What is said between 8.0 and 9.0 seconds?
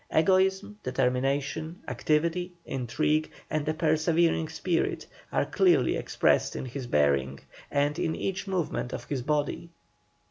each movement